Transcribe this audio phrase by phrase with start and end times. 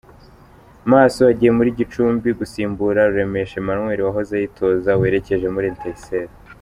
[0.91, 6.33] Maso agiye muri Gicumbi gusimbura Ruremesha Emmanuel wahoze ayitoza werekeje muri Etincelles.